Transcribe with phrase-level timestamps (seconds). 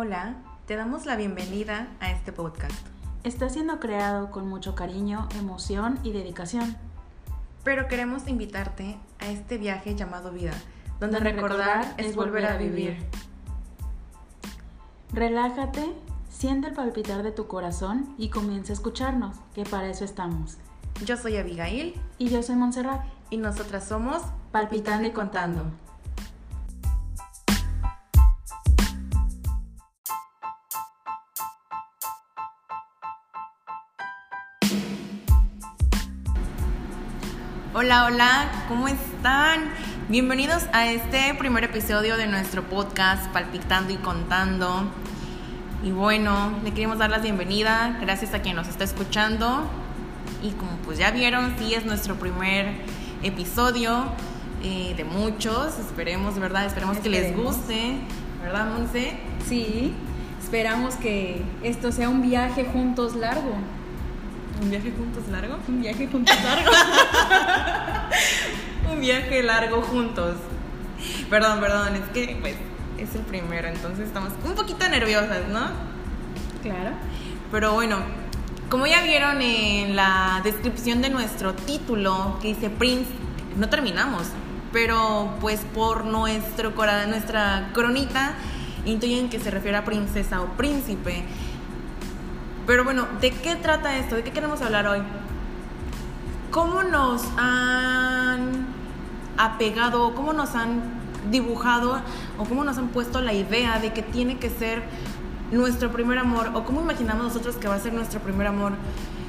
[0.00, 0.36] Hola,
[0.68, 2.86] te damos la bienvenida a este podcast.
[3.24, 6.76] Está siendo creado con mucho cariño, emoción y dedicación.
[7.64, 10.52] Pero queremos invitarte a este viaje llamado vida,
[11.00, 12.96] donde, recordar, es volver a vivir.
[15.12, 15.92] Relájate,
[16.28, 20.58] siente el palpitar de tu corazón y comienza a escucharnos, que para eso estamos.
[21.04, 24.22] Yo soy Abigail Y yo soy Montserrat, y nosotras somos
[24.52, 25.64] palpitando y contando.
[37.88, 39.70] Hola, hola, ¿cómo están?
[40.10, 44.82] Bienvenidos a este primer episodio de nuestro podcast Palpitando y Contando.
[45.82, 49.62] Y bueno, le queremos dar la bienvenida, gracias a quien nos está escuchando.
[50.42, 52.74] Y como pues ya vieron, sí es nuestro primer
[53.22, 54.04] episodio
[54.62, 56.66] eh, de muchos, esperemos, ¿verdad?
[56.66, 57.56] Esperemos, que les Esperemos.
[57.56, 57.94] guste,
[58.42, 59.14] ¿verdad, Monse?
[59.48, 59.94] Sí,
[60.42, 63.54] esperamos que esto sea un viaje juntos largo.
[64.60, 65.56] ¿Un viaje juntos largo?
[65.68, 66.70] Un viaje juntos largo.
[68.92, 70.36] Un viaje largo juntos.
[71.30, 72.56] Perdón, perdón, es que pues
[72.98, 75.88] es el primero, entonces estamos un poquito nerviosas, ¿no?
[76.62, 76.90] claro.
[77.50, 77.98] Pero bueno,
[78.68, 83.10] como ya vieron en la descripción de nuestro título que dice Prince,
[83.56, 84.24] no terminamos,
[84.72, 86.72] pero pues por nuestro
[87.06, 88.34] nuestra cronita
[88.84, 91.24] intuyen que se refiere a princesa o príncipe.
[92.68, 94.14] Pero bueno, ¿de qué trata esto?
[94.14, 94.98] ¿De qué queremos hablar hoy?
[96.50, 98.66] ¿Cómo nos han
[99.38, 100.82] apegado, cómo nos han
[101.30, 102.02] dibujado
[102.36, 104.82] o cómo nos han puesto la idea de que tiene que ser
[105.50, 108.72] nuestro primer amor o cómo imaginamos nosotros que va a ser nuestro primer amor?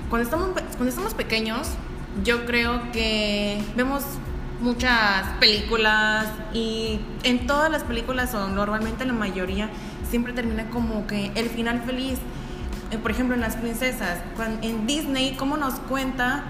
[0.10, 1.70] Cuando estamos, cuando estamos pequeños,
[2.26, 4.04] yo creo que vemos
[4.60, 9.70] muchas películas y en todas las películas o normalmente la mayoría
[10.10, 12.20] siempre termina como que el final feliz.
[12.92, 16.44] Eh, Por ejemplo, en las princesas, cuan- en Disney, ¿cómo nos cuenta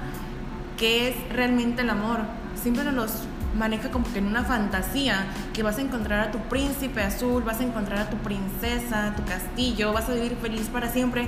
[0.78, 2.20] qué es realmente el amor?
[2.62, 3.12] Siempre nos los
[3.58, 7.60] maneja como que en una fantasía, que vas a encontrar a tu príncipe azul, vas
[7.60, 11.28] a encontrar a tu princesa, tu castillo, vas a vivir feliz para siempre.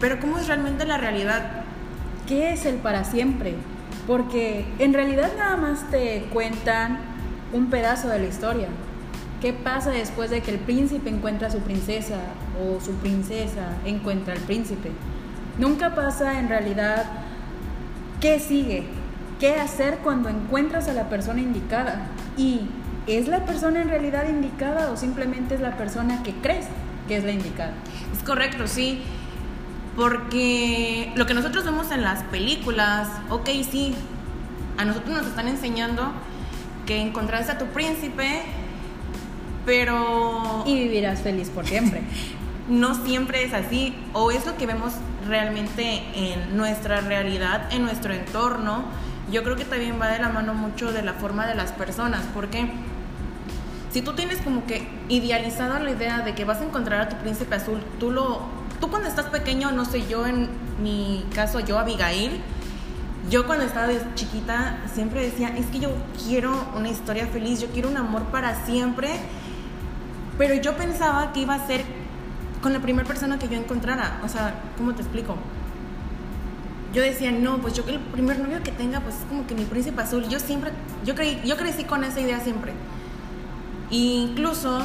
[0.00, 1.62] Pero ¿cómo es realmente la realidad?
[2.26, 3.54] ¿Qué es el para siempre?
[4.06, 6.98] Porque en realidad nada más te cuentan
[7.52, 8.68] un pedazo de la historia.
[9.40, 12.16] ¿Qué pasa después de que el príncipe encuentra a su princesa
[12.60, 14.90] o su princesa encuentra al príncipe?
[15.58, 17.04] Nunca pasa en realidad
[18.20, 18.84] qué sigue,
[19.38, 22.06] qué hacer cuando encuentras a la persona indicada.
[22.36, 22.62] ¿Y
[23.06, 26.66] es la persona en realidad indicada o simplemente es la persona que crees
[27.08, 27.72] que es la indicada?
[28.16, 29.02] Es correcto, sí.
[29.96, 33.94] Porque lo que nosotros vemos en las películas, ok, sí,
[34.78, 36.12] a nosotros nos están enseñando
[36.86, 38.42] que encontraste a tu príncipe,
[39.66, 42.02] pero Y vivirás feliz por siempre.
[42.72, 44.94] no siempre es así, o es lo que vemos
[45.28, 48.84] realmente en nuestra realidad, en nuestro entorno.
[49.30, 52.22] Yo creo que también va de la mano mucho de la forma de las personas,
[52.34, 52.70] porque
[53.92, 57.16] si tú tienes como que idealizado la idea de que vas a encontrar a tu
[57.16, 58.40] príncipe azul, tú lo,
[58.80, 60.48] tú cuando estás pequeño, no sé, yo en
[60.82, 62.40] mi caso, yo Abigail,
[63.28, 65.90] yo cuando estaba chiquita siempre decía, es que yo
[66.26, 69.10] quiero una historia feliz, yo quiero un amor para siempre,
[70.38, 72.01] pero yo pensaba que iba a ser
[72.62, 75.36] con la primera persona que yo encontrara, o sea, ¿cómo te explico?
[76.94, 79.64] Yo decía, no, pues yo el primer novio que tenga, pues es como que mi
[79.64, 80.28] príncipe azul.
[80.28, 80.70] Yo siempre,
[81.04, 82.72] yo creí, yo crecí con esa idea siempre.
[83.90, 84.80] Incluso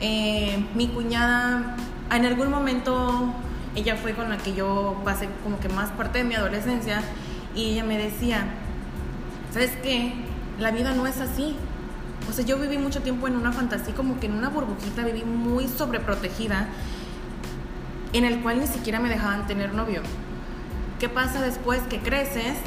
[0.00, 1.76] eh, mi cuñada,
[2.10, 3.32] en algún momento,
[3.74, 7.02] ella fue con la que yo pasé como que más parte de mi adolescencia,
[7.54, 8.44] y ella me decía,
[9.52, 10.12] ¿sabes qué?
[10.58, 11.56] La vida no es así.
[12.28, 15.24] O sea, yo viví mucho tiempo en una fantasía, como que en una burbujita, viví
[15.24, 16.68] muy sobreprotegida,
[18.12, 20.02] en el cual ni siquiera me dejaban tener novio.
[20.98, 22.58] ¿Qué pasa después que creces?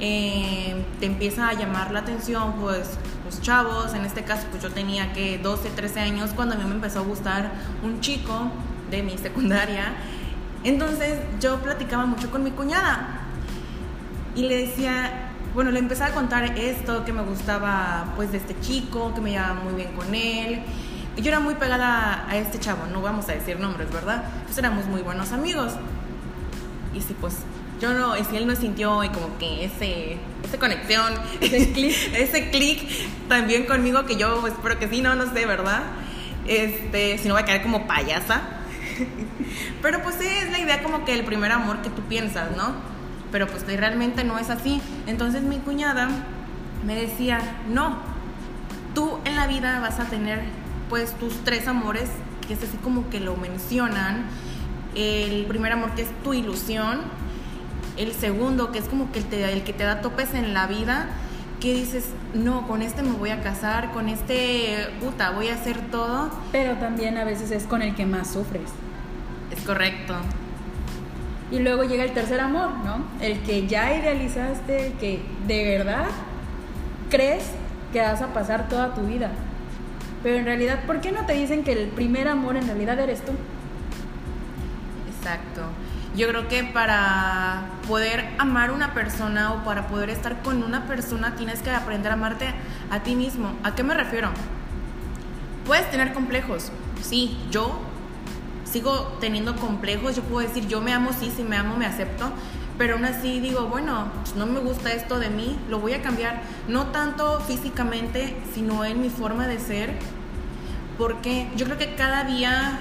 [0.00, 2.90] Eh, te empieza a llamar la atención, pues,
[3.24, 3.94] los chavos.
[3.94, 7.00] En este caso, pues yo tenía que 12, 13 años cuando a mí me empezó
[7.00, 7.50] a gustar
[7.82, 8.50] un chico
[8.90, 9.94] de mi secundaria.
[10.64, 13.20] Entonces, yo platicaba mucho con mi cuñada
[14.34, 18.58] y le decía, bueno, le empezaba a contar esto, que me gustaba, pues, de este
[18.60, 20.62] chico, que me llevaba muy bien con él.
[21.16, 24.24] Yo era muy pegada a este chavo, no vamos a decir nombres, ¿verdad?
[24.44, 25.72] Pues éramos muy buenos amigos.
[26.94, 27.38] Y si pues
[27.80, 31.94] yo no, y si él no sintió y como que ese, esa conexión, Ese clic.
[32.14, 32.88] ese clic
[33.28, 35.82] también conmigo que yo pues, espero que sí, no, no sé, ¿verdad?
[36.46, 38.42] Este, si no voy a quedar como payasa.
[39.82, 42.74] Pero pues sí, es la idea como que el primer amor que tú piensas, ¿no?
[43.30, 44.80] Pero pues realmente no es así.
[45.06, 46.08] Entonces mi cuñada
[46.86, 47.98] me decía, no,
[48.94, 50.42] tú en la vida vas a tener
[50.88, 52.08] pues tus tres amores
[52.46, 54.24] que es así como que lo mencionan.
[54.94, 57.02] El primer amor que es tu ilusión.
[57.96, 60.66] El segundo que es como que el, te, el que te da topes en la
[60.66, 61.08] vida.
[61.60, 65.90] Que dices, no, con este me voy a casar, con este, puta, voy a hacer
[65.90, 66.30] todo.
[66.52, 68.70] Pero también a veces es con el que más sufres.
[69.50, 70.14] Es correcto.
[71.50, 73.04] Y luego llega el tercer amor, ¿no?
[73.20, 76.06] El que ya idealizaste, el que de verdad
[77.10, 77.44] crees
[77.92, 79.30] que vas a pasar toda tu vida.
[80.22, 83.24] Pero en realidad, ¿por qué no te dicen que el primer amor en realidad eres
[83.24, 83.32] tú?
[85.16, 85.62] Exacto.
[86.16, 90.86] Yo creo que para poder amar a una persona o para poder estar con una
[90.86, 92.46] persona tienes que aprender a amarte
[92.90, 93.52] a ti mismo.
[93.62, 94.30] ¿A qué me refiero?
[95.64, 96.72] Puedes tener complejos.
[97.02, 97.87] Sí, yo
[98.70, 100.16] sigo teniendo complejos.
[100.16, 102.32] Yo puedo decir, yo me amo, sí, si me amo, me acepto
[102.78, 106.00] pero aún así digo, bueno, pues no me gusta esto de mí, lo voy a
[106.00, 109.96] cambiar, no tanto físicamente, sino en mi forma de ser,
[110.96, 112.78] porque yo creo que cada día,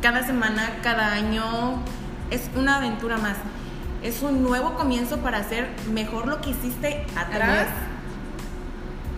[0.00, 1.82] cada semana, cada año
[2.30, 3.36] es una aventura más,
[4.04, 7.66] es un nuevo comienzo para hacer mejor lo que hiciste atrás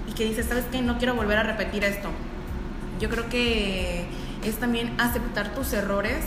[0.08, 0.80] y que dices, ¿sabes qué?
[0.80, 2.08] No quiero volver a repetir esto.
[2.98, 4.06] Yo creo que
[4.44, 6.24] es también aceptar tus errores,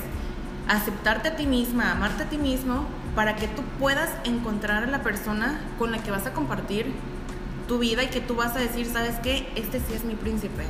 [0.68, 2.86] aceptarte a ti misma, amarte a ti mismo
[3.16, 6.94] para que tú puedas encontrar a la persona con la que vas a compartir
[7.68, 9.50] tu vida y que tú vas a decir, ¿sabes qué?
[9.56, 10.64] Este sí es mi príncipe.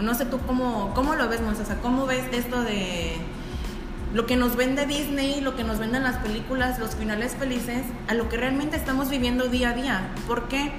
[0.00, 3.16] No sé tú cómo, cómo lo ves, Monza, ¿cómo ves esto de
[4.14, 8.14] lo que nos vende Disney, lo que nos venden las películas, los finales felices, a
[8.14, 10.08] lo que realmente estamos viviendo día a día?
[10.26, 10.72] ¿Por qué?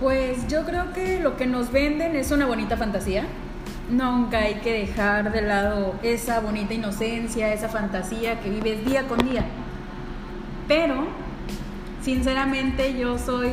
[0.00, 3.26] Pues yo creo que lo que nos venden es una bonita fantasía.
[3.90, 9.18] Nunca hay que dejar de lado esa bonita inocencia, esa fantasía que vives día con
[9.18, 9.46] día.
[10.66, 11.06] Pero,
[12.02, 13.50] sinceramente, yo soy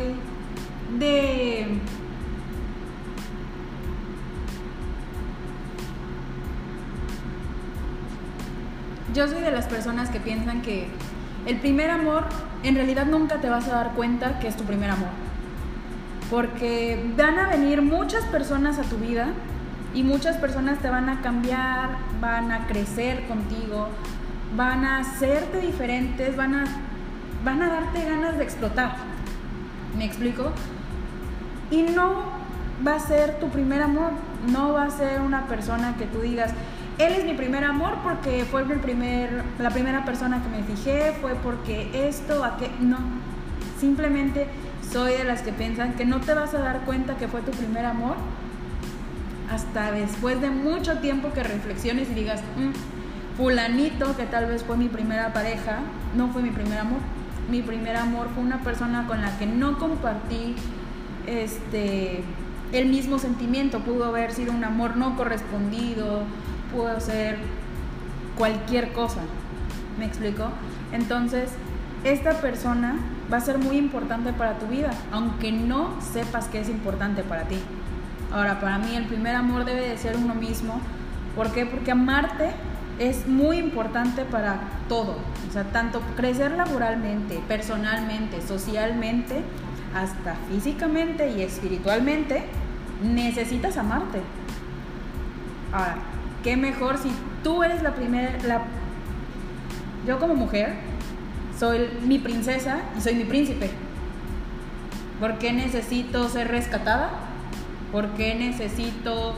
[1.00, 1.80] de...
[9.14, 10.90] Yo soy de las personas que piensan que
[11.46, 12.26] el primer amor,
[12.64, 15.08] en realidad nunca te vas a dar cuenta que es tu primer amor.
[16.30, 19.30] Porque van a venir muchas personas a tu vida
[19.96, 21.90] y muchas personas te van a cambiar,
[22.20, 23.88] van a crecer contigo,
[24.56, 26.66] van a hacerte diferentes, van a
[27.46, 28.96] van a darte ganas de explotar.
[29.98, 30.52] ¿Me explico?
[31.72, 32.24] Y no
[32.86, 34.12] va a ser tu primer amor,
[34.52, 36.52] no va a ser una persona que tú digas,
[36.98, 41.14] él es mi primer amor porque fue el primer, la primera persona que me fijé,
[41.22, 42.98] fue porque esto, aquel, no.
[43.80, 44.48] Simplemente
[44.92, 47.52] soy de las que piensan que no te vas a dar cuenta que fue tu
[47.52, 48.16] primer amor
[49.52, 54.78] hasta después de mucho tiempo que reflexiones y digas, mm, fulanito, que tal vez fue
[54.78, 55.80] mi primera pareja,
[56.16, 57.00] no fue mi primer amor
[57.50, 60.56] mi primer amor fue una persona con la que no compartí
[61.28, 62.24] este
[62.72, 66.24] el mismo sentimiento, pudo haber sido un amor no correspondido,
[66.74, 67.38] pudo ser
[68.38, 69.22] cualquier cosa.
[70.00, 70.50] ¿Me explico?
[70.92, 71.52] Entonces,
[72.04, 72.98] esta persona
[73.32, 77.44] va a ser muy importante para tu vida, aunque no sepas que es importante para
[77.44, 77.58] ti.
[78.36, 80.82] Ahora, para mí el primer amor debe de ser uno mismo.
[81.38, 81.66] ¿Por qué?
[81.66, 82.52] Porque amarte
[83.00, 84.60] es muy importante para
[84.90, 85.16] todo,
[85.48, 89.42] o sea, tanto crecer laboralmente, personalmente, socialmente,
[89.96, 92.44] hasta físicamente y espiritualmente,
[93.02, 94.20] necesitas amarte.
[95.72, 95.96] Ahora,
[96.44, 97.12] qué mejor si
[97.42, 98.38] tú eres la primera,
[100.06, 100.74] yo como mujer
[101.58, 103.70] soy mi princesa y soy mi príncipe.
[105.22, 107.25] ¿Por qué necesito ser rescatada?
[107.96, 109.36] ¿Por qué necesito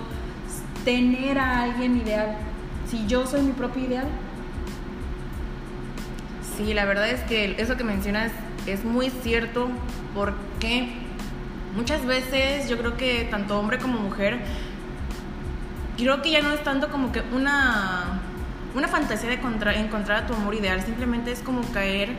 [0.83, 2.35] tener a alguien ideal?
[2.89, 4.07] si yo soy mi propio ideal?
[6.57, 8.31] Sí, la verdad es que eso que mencionas
[8.65, 9.69] es muy cierto
[10.15, 10.89] porque
[11.75, 14.39] muchas veces yo creo que tanto hombre como mujer,
[15.95, 18.21] creo que ya no es tanto como que una,
[18.73, 22.09] una fantasía de encontrar a tu amor ideal, simplemente es como caer,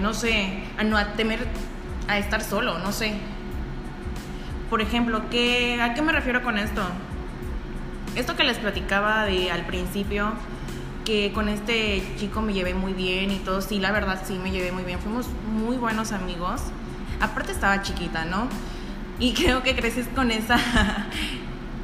[0.00, 1.46] no sé, a no temer
[2.08, 3.37] a estar solo, no sé.
[4.70, 6.82] Por ejemplo, ¿qué, ¿a qué me refiero con esto?
[8.18, 10.32] esto que les platicaba de al principio,
[11.04, 14.50] que con este chico me llevé muy bien y todo, sí, la verdad sí me
[14.50, 16.60] llevé muy bien, fuimos muy buenos amigos.
[17.20, 18.48] Aparte estaba chiquita, ¿no?
[19.18, 20.58] Y creo que creces con esa,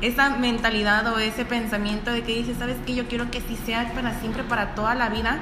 [0.01, 2.95] esa mentalidad o ese pensamiento de que dices, ¿sabes qué?
[2.95, 5.39] Yo quiero que sí sea para siempre, para toda la vida.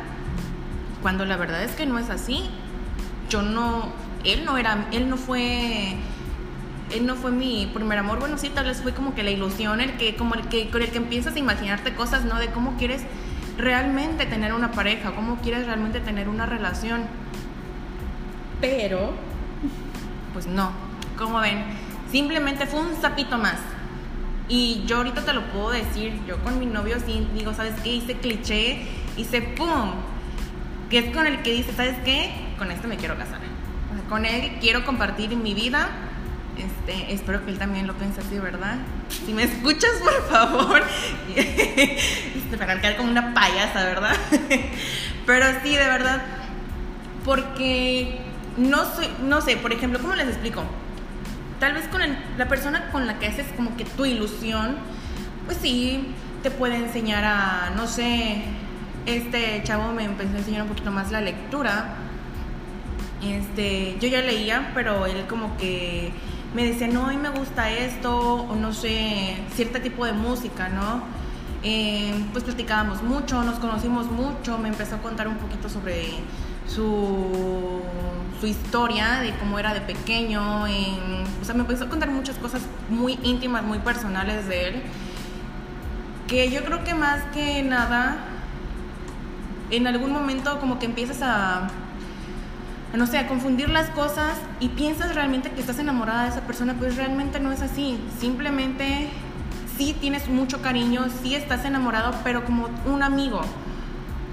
[1.00, 2.48] Cuando la verdad es que no es así.
[3.28, 3.92] Yo no,
[4.24, 5.96] él no era, él no fue
[6.94, 9.80] él no fue mi primer amor, bueno, sí, tal vez fue como que la ilusión,
[9.80, 12.38] el que, como el que, con el que empiezas a imaginarte cosas, ¿no?
[12.38, 13.02] De cómo quieres
[13.58, 17.02] realmente tener una pareja, cómo quieres realmente tener una relación.
[18.60, 19.12] Pero,
[20.32, 20.72] pues no,
[21.18, 21.64] como ven,
[22.10, 23.58] simplemente fue un sapito más.
[24.48, 27.94] Y yo ahorita te lo puedo decir, yo con mi novio sí digo, ¿sabes qué?
[27.94, 29.92] Hice cliché, hice pum,
[30.90, 32.30] que es con el que dice, ¿sabes qué?
[32.58, 33.40] Con este me quiero casar.
[34.08, 35.88] Con él quiero compartir mi vida.
[36.56, 38.76] Este, espero que él también lo piense así, ¿verdad?
[39.08, 40.82] Si me escuchas, por favor.
[41.36, 44.16] este, para quedar como una payasa, ¿verdad?
[45.26, 46.22] Pero sí, de verdad.
[47.24, 48.20] Porque
[48.58, 50.62] no, soy, no sé, por ejemplo, ¿cómo les explico?
[51.58, 52.00] Tal vez con
[52.36, 54.76] la persona con la que haces como que tu ilusión,
[55.46, 58.42] pues sí, te puede enseñar a, no sé,
[59.06, 61.94] este chavo me empezó a enseñar un poquito más la lectura.
[63.22, 66.12] Este, yo ya leía, pero él como que
[66.54, 71.02] me decía, no, mí me gusta esto, o no sé, cierto tipo de música, ¿no?
[71.62, 76.06] Eh, pues platicábamos mucho, nos conocimos mucho, me empezó a contar un poquito sobre
[76.66, 77.80] su,
[78.40, 82.62] su historia, de cómo era de pequeño, o sea, me empezó a contar muchas cosas
[82.90, 84.82] muy íntimas, muy personales de él,
[86.26, 88.18] que yo creo que más que nada,
[89.70, 91.68] en algún momento como que empiezas a
[92.98, 96.96] no sé, confundir las cosas y piensas realmente que estás enamorada de esa persona, pues
[96.96, 97.98] realmente no es así.
[98.20, 99.08] Simplemente
[99.78, 103.40] sí tienes mucho cariño, sí estás enamorado, pero como un amigo.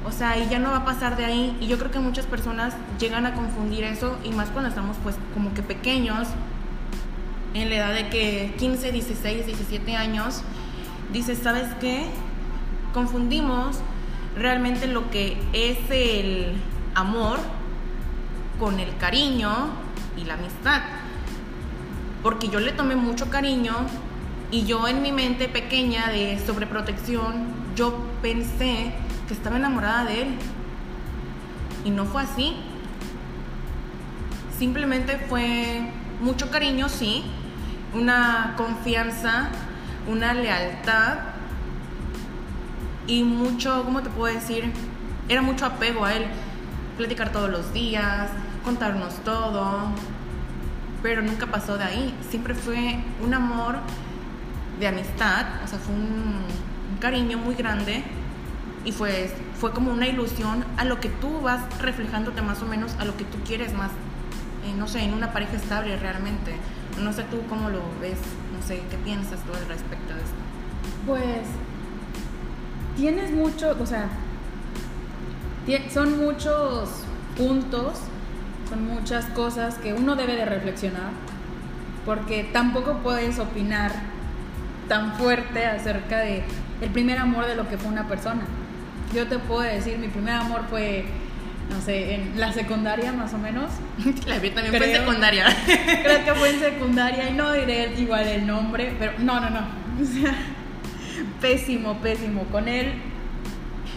[0.06, 1.58] O sea, y ya no va a pasar de ahí.
[1.62, 5.16] Y yo creo que muchas personas llegan a confundir eso, y más cuando estamos pues
[5.34, 6.28] como que pequeños,
[7.54, 10.42] en la edad de que 15, 16, 17 años,
[11.14, 12.06] dices, ¿sabes qué?
[12.94, 13.78] Confundimos
[14.38, 16.54] realmente lo que es el
[16.94, 17.40] amor
[18.60, 19.70] con el cariño
[20.18, 20.82] y la amistad.
[22.22, 23.74] Porque yo le tomé mucho cariño
[24.52, 28.94] y yo en mi mente pequeña de sobreprotección, yo pensé
[29.28, 30.28] que estaba enamorada de él.
[31.86, 32.56] Y no fue así.
[34.58, 35.90] Simplemente fue
[36.20, 37.24] mucho cariño, sí,
[37.94, 39.50] una confianza,
[40.08, 41.20] una lealtad
[43.08, 44.72] y mucho, ¿cómo te puedo decir?
[45.30, 46.26] Era mucho apego a él.
[46.98, 48.30] Platicar todos los días,
[48.70, 49.80] contarnos todo,
[51.02, 52.16] pero nunca pasó de ahí.
[52.30, 53.78] Siempre fue un amor
[54.80, 58.04] de amistad, o sea, fue un, cariño muy grande
[58.84, 62.94] y fue, fue como una ilusión a lo que tú vas reflejándote más o menos
[63.00, 63.90] a lo que tú quieres más,
[64.66, 66.56] eh, no sé, en una pareja estable realmente.
[67.02, 68.20] No sé tú cómo lo ves,
[68.56, 70.36] no sé, ¿qué piensas tú al respecto de esto?
[71.08, 71.48] Pues
[72.98, 74.10] tienes mucho, o sea,
[75.92, 76.90] son muchos
[77.38, 77.94] puntos,
[78.70, 81.12] son muchas cosas que uno debe de reflexionar,
[82.06, 83.92] porque tampoco puedes opinar
[84.88, 86.44] tan fuerte acerca de
[86.82, 88.42] el primer amor de lo que fue una persona.
[89.14, 91.06] Yo te puedo decir, mi primer amor fue,
[91.70, 93.72] no sé, en la secundaria más o menos.
[94.28, 95.46] La vi también fue en secundaria.
[95.66, 99.62] Creo que fue en secundaria y no diré igual el nombre, pero no, no, no.
[100.02, 100.36] O sea,
[101.42, 102.44] pésimo, pésimo.
[102.46, 102.94] Con él,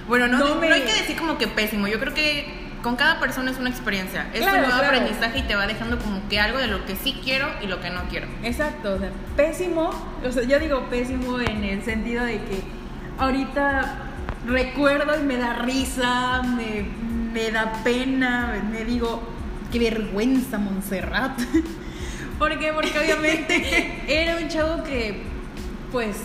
[0.08, 1.86] Bueno, no, No hay que decir como que pésimo.
[1.88, 4.26] Yo creo que con cada persona es una experiencia.
[4.34, 4.96] Es Claro, un nuevo claro.
[4.96, 7.80] aprendizaje y te va dejando como que algo de lo que sí quiero y lo
[7.80, 8.26] que no quiero.
[8.42, 9.90] exacto, o sea, pésimo.
[10.26, 12.62] O sea, yo digo pésimo en el sentido de que
[13.18, 13.96] ahorita
[14.46, 16.84] recuerdo y me da risa, me,
[17.32, 19.22] me da pena, me digo,
[19.70, 21.38] qué vergüenza, Montserrat.
[22.38, 22.72] ¿Por qué?
[22.72, 25.22] Porque obviamente era un chavo que,
[25.92, 26.16] pues,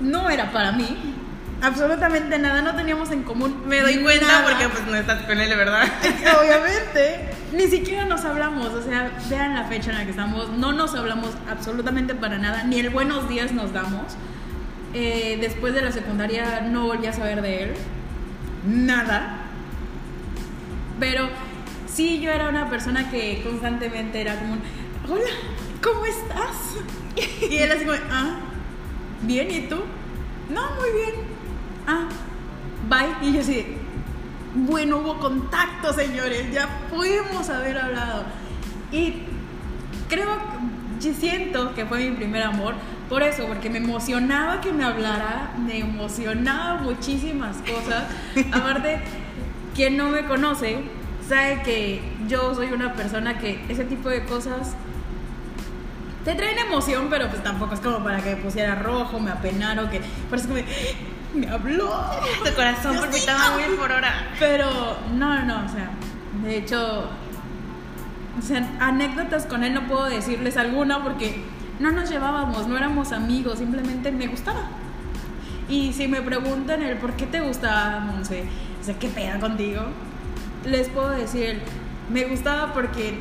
[0.00, 1.14] no era para mí.
[1.62, 3.62] Absolutamente nada, no teníamos en común.
[3.66, 4.44] Me doy cuenta nada.
[4.44, 5.84] porque pues no estás con él, verdad.
[6.40, 7.30] Obviamente.
[7.52, 10.94] Ni siquiera nos hablamos, o sea, vean la fecha en la que estamos, no nos
[10.94, 14.16] hablamos absolutamente para nada, ni el buenos días nos damos.
[14.92, 17.74] Eh, después de la secundaria no volví a saber de él,
[18.66, 19.38] nada.
[20.98, 21.28] Pero
[21.86, 24.62] sí, yo era una persona que constantemente era como, un,
[25.08, 25.30] hola,
[25.82, 26.56] ¿cómo estás?
[27.48, 28.36] Y él así como, ah,
[29.22, 29.76] bien, ¿y tú?
[30.50, 31.33] No, muy bien.
[31.86, 32.08] Ah,
[32.88, 33.28] bye.
[33.28, 33.66] Y yo así,
[34.54, 38.24] bueno, hubo contacto, señores, ya pudimos haber hablado.
[38.92, 39.22] Y
[40.08, 40.28] creo,
[41.00, 42.74] yo siento que fue mi primer amor,
[43.08, 48.04] por eso, porque me emocionaba que me hablara, me emocionaba muchísimas cosas.
[48.52, 49.00] Aparte,
[49.74, 50.78] quien no me conoce
[51.28, 54.74] sabe que yo soy una persona que ese tipo de cosas
[56.24, 59.82] te traen emoción, pero pues tampoco es como para que me pusiera rojo, me apenara
[59.82, 60.00] o que.
[60.30, 60.64] Por eso como,
[61.34, 61.90] me habló.
[62.44, 64.28] Tu corazón palpitaba muy por hora.
[64.38, 65.90] Pero no, no, no, o sea,
[66.42, 67.08] de hecho,
[68.38, 71.42] o sea, anécdotas con él no puedo decirles alguna porque
[71.80, 74.62] no nos llevábamos, no éramos amigos, simplemente me gustaba.
[75.68, 78.44] Y si me preguntan el por qué te gustaba, Monse,
[78.80, 79.82] o sea, ¿qué peda contigo?
[80.64, 81.60] Les puedo decir,
[82.12, 83.18] me gustaba porque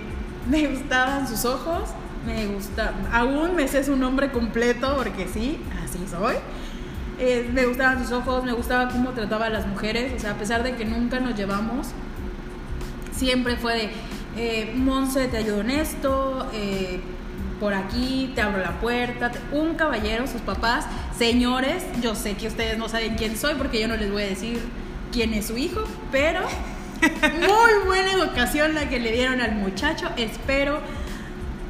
[0.50, 1.90] me gustaban sus ojos,
[2.26, 6.36] me gusta, aún me sé su nombre completo porque sí, así soy.
[7.20, 10.36] Eh, me gustaban sus ojos, me gustaba cómo trataba a las mujeres, o sea, a
[10.36, 11.88] pesar de que nunca nos llevamos,
[13.12, 13.90] siempre fue de,
[14.36, 17.02] eh, Monse, te ayudo en esto, eh,
[17.60, 20.86] por aquí, te abro la puerta, un caballero, sus papás,
[21.18, 24.28] señores, yo sé que ustedes no saben quién soy porque yo no les voy a
[24.28, 24.60] decir
[25.12, 26.42] quién es su hijo, pero
[27.02, 30.80] muy buena educación la que le dieron al muchacho, espero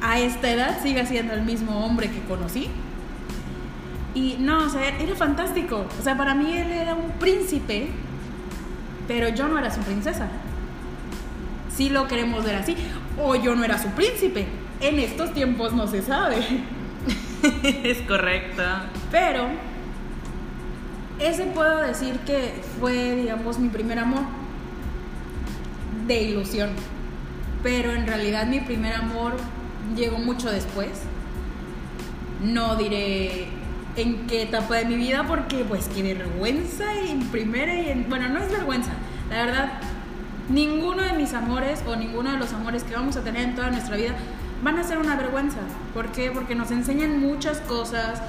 [0.00, 2.70] a esta edad siga siendo el mismo hombre que conocí.
[4.14, 5.86] Y no, o sea, era fantástico.
[5.98, 7.88] O sea, para mí él era un príncipe,
[9.08, 10.28] pero yo no era su princesa.
[11.76, 12.76] Si lo queremos ver así.
[13.20, 14.46] O yo no era su príncipe.
[14.80, 16.36] En estos tiempos no se sabe.
[17.82, 18.62] es correcto.
[19.10, 19.46] Pero
[21.18, 24.22] ese puedo decir que fue, digamos, mi primer amor
[26.06, 26.70] de ilusión.
[27.62, 29.34] Pero en realidad mi primer amor
[29.96, 30.90] llegó mucho después.
[32.42, 33.48] No diré
[33.96, 38.08] en qué etapa de mi vida porque pues qué vergüenza en primera y en...
[38.08, 38.90] Bueno, no es vergüenza,
[39.30, 39.72] la verdad.
[40.48, 43.70] Ninguno de mis amores o ninguno de los amores que vamos a tener en toda
[43.70, 44.14] nuestra vida
[44.62, 45.58] van a ser una vergüenza.
[45.92, 46.30] ¿Por qué?
[46.30, 48.20] Porque nos enseñan muchas cosas,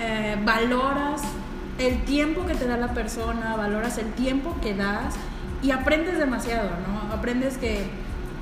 [0.00, 1.22] eh, valoras
[1.78, 5.14] el tiempo que te da la persona, valoras el tiempo que das
[5.62, 7.14] y aprendes demasiado, ¿no?
[7.14, 7.86] Aprendes que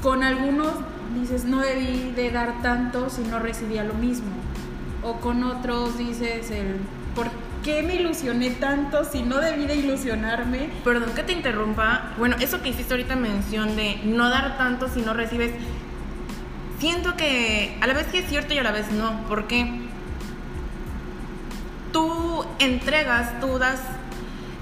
[0.03, 0.73] con algunos
[1.19, 4.29] dices, no debí de dar tanto si no recibía lo mismo.
[5.03, 6.77] O con otros dices, el,
[7.15, 7.29] ¿por
[7.63, 10.71] qué me ilusioné tanto si no debí de ilusionarme?
[10.85, 12.13] Perdón que te interrumpa.
[12.19, 15.53] Bueno, eso que hiciste ahorita mención de no dar tanto si no recibes,
[16.79, 19.23] siento que a la vez sí es cierto y a la vez no.
[19.29, 19.71] ¿Por qué?
[21.93, 23.81] Tú entregas, tú das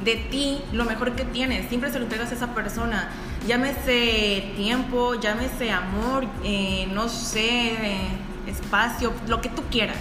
[0.05, 1.69] de ti lo mejor que tienes.
[1.69, 3.09] Siempre se lo entregas a esa persona
[3.47, 7.77] llámese tiempo, llámese amor, eh, no sé,
[8.47, 9.97] espacio, lo que tú quieras.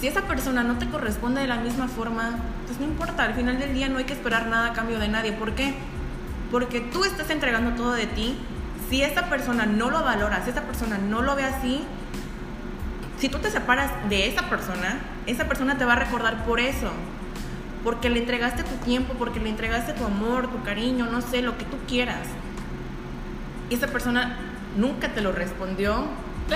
[0.00, 2.36] Si esa persona no te corresponde de la misma forma,
[2.66, 5.08] pues no importa, al final del día no hay que esperar nada a cambio de
[5.08, 5.32] nadie.
[5.32, 5.74] ¿Por qué?
[6.50, 8.38] Porque tú estás entregando todo de ti.
[8.90, 11.82] Si esa persona no lo valora, si esa persona no lo ve así,
[13.18, 16.90] si tú te separas de esa persona, esa persona te va a recordar por eso.
[17.82, 21.56] Porque le entregaste tu tiempo, porque le entregaste tu amor, tu cariño, no sé, lo
[21.56, 22.26] que tú quieras
[23.70, 24.36] y esa persona
[24.76, 26.04] nunca te lo respondió,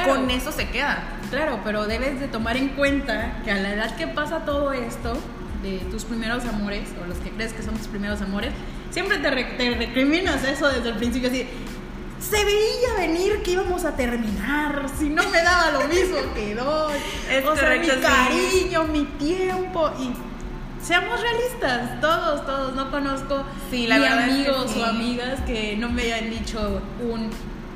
[0.05, 1.03] con eso se queda.
[1.31, 5.15] Claro, pero debes de tomar en cuenta que a la edad que pasa todo esto,
[5.63, 8.53] de tus primeros amores, o los que crees que son tus primeros amores,
[8.91, 11.47] siempre te, recriminas eso desde el principio, así,
[12.21, 16.97] se veía venir que íbamos a terminar, si no me daba lo mismo que doy,
[17.47, 20.13] o sea, mi cariño, mi tiempo, y
[20.85, 22.75] seamos realistas, todos, todos.
[22.75, 27.31] No conozco sí, la ni amigos o amigas que no me hayan dicho un.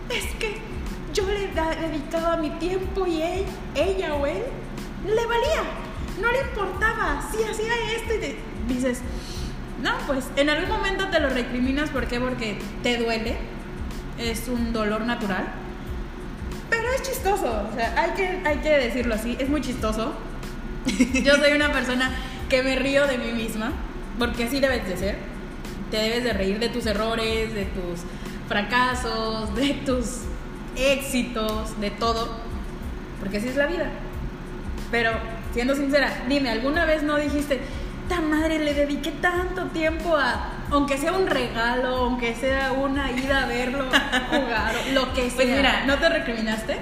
[0.08, 0.71] Es que
[1.12, 3.44] yo le dedicaba mi tiempo y él,
[3.74, 4.42] ella o él
[5.06, 5.62] le valía.
[6.20, 7.22] No le importaba.
[7.30, 8.36] Si hacía esto y te
[8.68, 9.00] dices,
[9.82, 11.90] no, pues en algún momento te lo recriminas.
[11.90, 12.20] ¿Por qué?
[12.20, 13.36] Porque te duele.
[14.18, 15.46] Es un dolor natural.
[16.70, 17.68] Pero es chistoso.
[17.70, 19.36] O sea, hay que, hay que decirlo así.
[19.38, 20.14] Es muy chistoso.
[21.12, 22.10] Yo soy una persona
[22.48, 23.72] que me río de mí misma,
[24.18, 25.16] porque así debes de ser.
[25.90, 28.00] Te debes de reír de tus errores, de tus
[28.48, 30.22] fracasos, de tus
[30.76, 32.36] éxitos, de todo,
[33.20, 33.90] porque así es la vida.
[34.90, 35.12] Pero,
[35.52, 37.60] siendo sincera, dime, ¿alguna vez no dijiste,
[38.08, 43.44] ta madre, le dediqué tanto tiempo a, aunque sea un regalo, aunque sea una ida
[43.44, 43.84] a verlo,
[44.30, 45.36] jugar, lo que pues sea?
[45.36, 46.78] Pues mira, ¿no te recriminaste?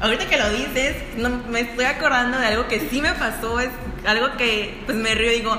[0.00, 3.70] ahorita que lo dices, no, me estoy acordando de algo que sí me pasó, es
[4.04, 5.56] algo que pues me río y digo...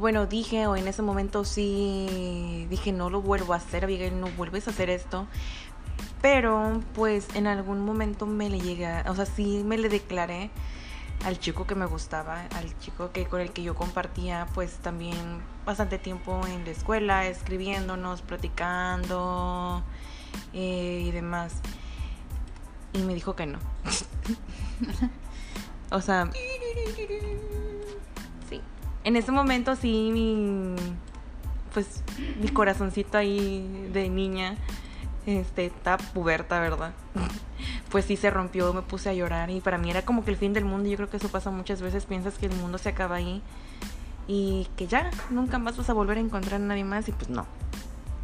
[0.00, 4.28] bueno, dije, o en ese momento sí, dije, no lo vuelvo a hacer, Abigail, no
[4.28, 5.26] vuelves a hacer esto.
[6.22, 10.50] Pero pues en algún momento me le llegué, o sea, sí me le declaré
[11.24, 15.42] al chico que me gustaba, al chico que con el que yo compartía pues también
[15.66, 19.82] bastante tiempo en la escuela, escribiéndonos, platicando
[20.54, 21.54] eh, y demás.
[22.94, 23.58] Y me dijo que no.
[25.90, 26.30] o sea.
[29.04, 30.76] En ese momento sí mi
[31.72, 32.02] pues
[32.40, 34.56] mi corazoncito ahí de niña
[35.26, 36.92] este está puberta, ¿verdad?
[37.90, 40.36] pues sí se rompió, me puse a llorar y para mí era como que el
[40.36, 40.88] fin del mundo.
[40.88, 43.42] Yo creo que eso pasa muchas veces, piensas que el mundo se acaba ahí
[44.26, 47.28] y que ya, nunca más vas a volver a encontrar a nadie más y pues
[47.28, 47.46] no.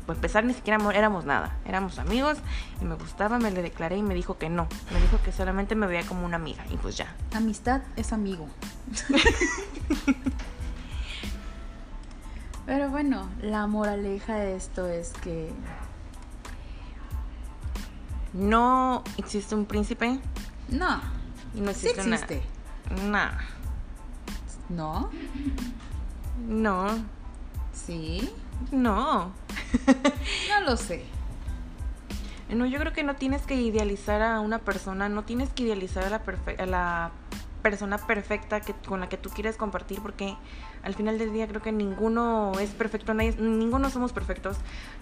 [0.07, 2.39] Pues empezar ni siquiera éramos nada, éramos amigos
[2.81, 5.75] y me gustaba, me le declaré y me dijo que no, me dijo que solamente
[5.75, 7.13] me veía como una amiga y pues ya.
[7.35, 8.47] Amistad es amigo.
[12.67, 15.51] Pero bueno, la moraleja de esto es que
[18.33, 20.19] no existe un príncipe.
[20.69, 21.01] No.
[21.55, 22.43] Y no Sí existe, existe.
[23.05, 23.39] una.
[24.69, 25.11] ¿No?
[26.47, 26.87] No.
[27.73, 28.31] Sí.
[28.73, 29.33] No.
[30.49, 31.05] No lo sé.
[32.49, 36.05] No, yo creo que no tienes que idealizar a una persona, no tienes que idealizar
[36.05, 36.23] a la,
[36.59, 37.11] a la
[37.71, 40.37] persona perfecta que, con la que tú quieres compartir, porque
[40.85, 44.57] al final del día creo que ninguno es perfecto, nadie- ninguno somos perfectos.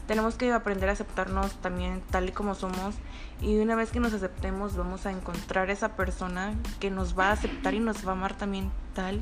[0.07, 2.94] Tenemos que aprender a aceptarnos también tal y como somos,
[3.42, 7.33] y una vez que nos aceptemos, vamos a encontrar esa persona que nos va a
[7.33, 9.20] aceptar y nos va a amar también tal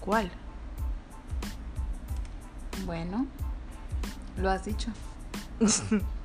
[0.00, 0.30] cual.
[2.84, 3.26] Bueno,
[4.36, 4.90] lo has dicho.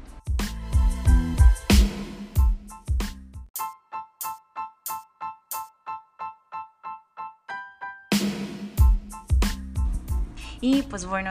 [10.65, 11.29] Y pues bueno,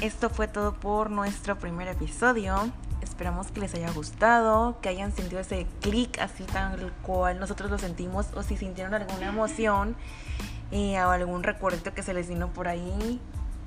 [0.00, 2.56] esto fue todo por nuestro primer episodio.
[3.00, 7.78] Esperamos que les haya gustado, que hayan sentido ese clic así tal cual nosotros lo
[7.78, 9.94] sentimos o si sintieron alguna emoción
[10.72, 13.20] eh, o algún recuerdo que se les vino por ahí,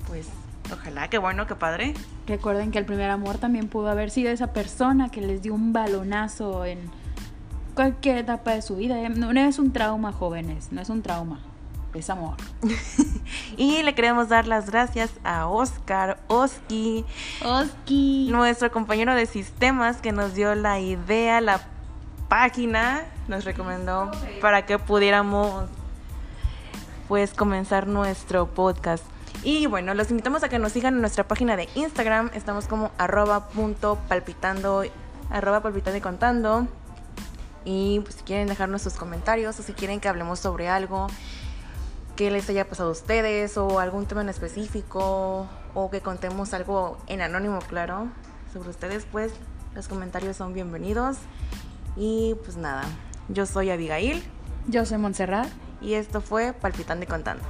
[0.08, 0.28] pues
[0.70, 1.94] ojalá, qué bueno, qué padre.
[2.26, 5.72] Recuerden que el primer amor también pudo haber sido esa persona que les dio un
[5.72, 6.90] balonazo en
[7.74, 9.00] cualquier etapa de su vida.
[9.00, 9.08] ¿eh?
[9.08, 11.40] No, no es un trauma, jóvenes, no es un trauma,
[11.98, 12.36] es amor.
[13.56, 17.04] Y le queremos dar las gracias a Oscar Oski,
[17.44, 18.28] Oski.
[18.30, 21.60] nuestro compañero de sistemas que nos dio la idea, la
[22.28, 25.66] página, nos recomendó para que pudiéramos
[27.08, 29.04] pues comenzar nuestro podcast.
[29.42, 32.30] Y bueno, los invitamos a que nos sigan en nuestra página de Instagram.
[32.32, 34.84] Estamos como arroba punto palpitando,
[35.30, 36.66] arroba palpitando y contando.
[37.64, 41.08] Y pues si quieren dejarnos sus comentarios o si quieren que hablemos sobre algo
[42.16, 46.98] que les haya pasado a ustedes o algún tema en específico o que contemos algo
[47.06, 48.08] en anónimo, claro,
[48.52, 49.32] sobre ustedes, pues
[49.74, 51.16] los comentarios son bienvenidos.
[51.96, 52.84] Y pues nada,
[53.28, 54.22] yo soy Abigail
[54.66, 55.48] Yo soy Montserrat.
[55.80, 57.44] y esto fue Palpitando y Contando.